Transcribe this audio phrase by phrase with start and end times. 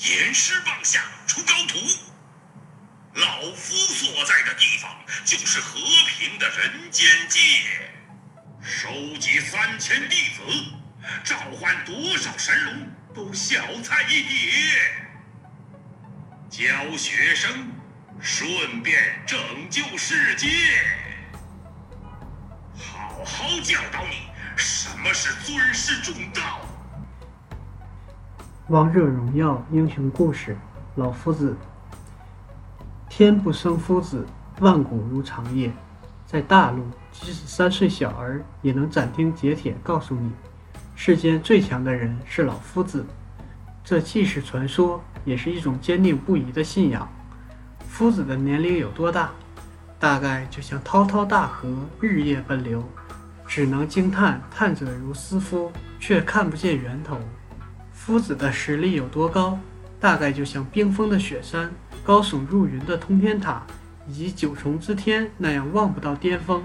[0.00, 1.78] 严师棒下出高徒。
[3.14, 4.90] 老夫所在的地方
[5.26, 7.40] 就是和平的人间界。
[8.62, 10.42] 收集三千弟子，
[11.24, 14.52] 召唤多少神龙都小菜一碟。
[16.48, 17.70] 教学生，
[18.22, 19.38] 顺便拯
[19.68, 20.48] 救世界。
[22.78, 26.66] 好好教导你什么是尊师重道。
[28.70, 30.56] 王者荣耀英雄故事：
[30.94, 31.56] 老夫子。
[33.08, 34.24] 天不生夫子，
[34.60, 35.72] 万古如长夜。
[36.24, 40.30] 在大陆，即使三岁小儿也能斩钉截铁告诉你，
[40.94, 43.04] 世间最强的人是老夫子。
[43.82, 45.02] 这既是传说。
[45.24, 47.06] 也是一种坚定不移的信仰。
[47.80, 49.32] 夫子的年龄有多大？
[49.98, 51.68] 大概就像滔滔大河
[52.00, 52.82] 日夜奔流，
[53.46, 57.18] 只能惊叹叹者如斯夫，却看不见源头。
[58.10, 59.56] 夫子的实力有多高？
[60.00, 61.70] 大概就像冰封的雪山、
[62.02, 63.64] 高耸入云的通天塔，
[64.08, 66.60] 以及九重之天那样望不到巅峰。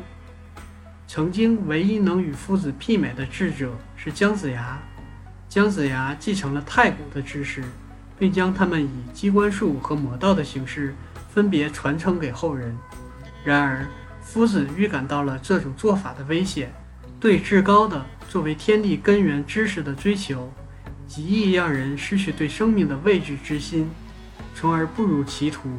[1.08, 4.80] 曾经唯一能与夫子媲美的智者是姜子牙，
[5.48, 7.64] 姜子牙继承了太古的知识。
[8.18, 10.96] 并将他们以机关术和魔道的形式
[11.30, 12.76] 分别传承给后人。
[13.44, 13.86] 然而，
[14.20, 16.74] 夫子预感到了这种做法的危险，
[17.20, 20.52] 对至高的作为天地根源知识的追求，
[21.08, 23.90] 极易让人失去对生命的畏惧之心，
[24.54, 25.70] 从而步入歧途。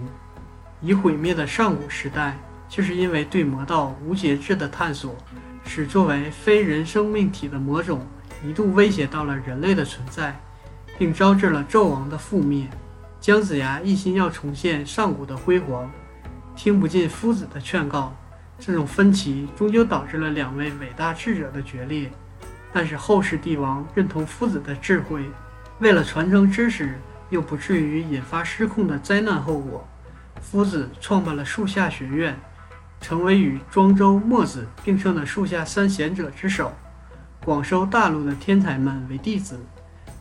[0.80, 2.38] 已毁灭的上古时代，
[2.69, 5.16] 就是因为对魔道无节制的探索，
[5.64, 8.06] 使作为非人生命体的魔种
[8.44, 10.38] 一度威胁到了人类的存在。
[10.98, 12.66] 并招致了纣王的覆灭。
[13.20, 15.91] 姜子牙一心要重现上古的辉煌，
[16.54, 18.14] 听不进夫子的劝告，
[18.58, 22.10] 这种分歧终究导致了两位伟大智者的决裂。
[22.77, 25.24] 但是后世帝王认同夫子的智慧，
[25.78, 29.88] 为了传承知识，又不至于引发失控的灾难后果，
[30.42, 32.38] 夫子创办了树下学院，
[33.00, 36.70] 成为与庄周、墨子并称的树下三贤者之首，
[37.47, 39.58] 广收大陆的天才们为弟子。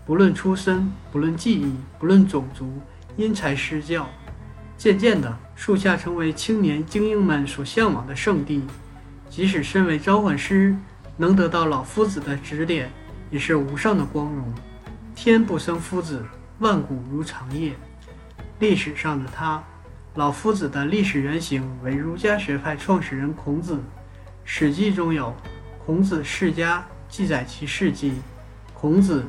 [0.06, 2.80] 不论出身，不论技艺，不论种族，
[3.18, 4.10] 因材施教。
[4.78, 8.64] 渐渐的，树下成为青年精英们所向往的圣地。
[9.30, 10.74] 即使身为召唤师，
[11.18, 12.92] 能得到老夫子的指点，
[13.30, 14.54] 也是无上的光荣。
[15.16, 16.26] 天不生夫子，
[16.60, 17.74] 万古如长夜。
[18.60, 19.64] 历史上的他，
[20.16, 23.76] 老夫子的历史原型为儒家学派创始人孔子。
[24.44, 25.28] 《史记》中有
[25.86, 26.80] 《孔子世家》，
[27.14, 28.14] 记载其事迹。
[28.74, 29.24] 孔子。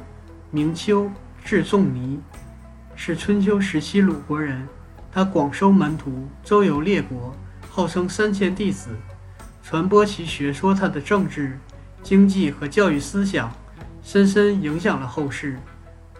[0.53, 1.11] 名丘，
[1.45, 2.21] 字仲尼，
[2.95, 4.67] 是春秋时期鲁国人。
[5.13, 7.35] 他广收门徒，周游列国，
[7.69, 8.91] 号称三千弟子，
[9.63, 10.73] 传播其学说。
[10.73, 11.59] 他的政治、
[12.07, 13.53] 经济和教育思想，
[14.01, 15.59] 深深影响了后世。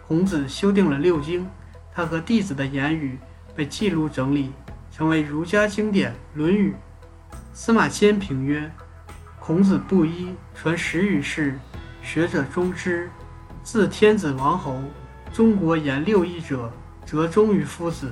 [0.05, 1.47] 孔子修订了六经，
[1.93, 3.17] 他和弟子的言语
[3.55, 4.51] 被记录整理，
[4.91, 6.75] 成为儒家经典《论语》。
[7.53, 8.69] 司马迁评曰
[9.39, 11.57] ：“孔子布衣，传十余世，
[12.03, 13.09] 学者终之。”
[13.63, 14.81] 自天子王侯，
[15.31, 16.69] 中国言六艺者，
[17.05, 18.11] 则忠于夫子，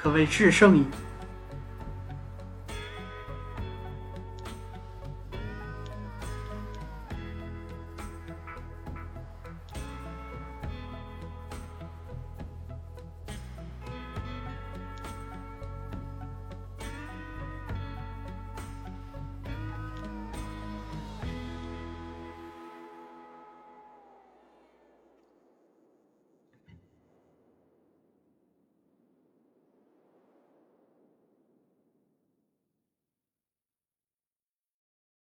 [0.00, 0.86] 可谓至圣矣。